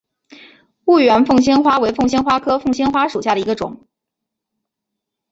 [0.83, 3.85] 婺源凤仙花为凤仙花科凤仙花属下的一个种。